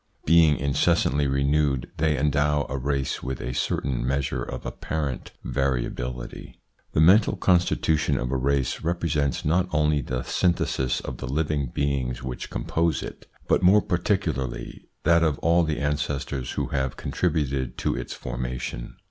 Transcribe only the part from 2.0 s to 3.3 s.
endow a race